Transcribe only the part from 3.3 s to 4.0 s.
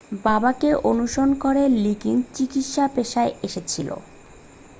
এসেছিল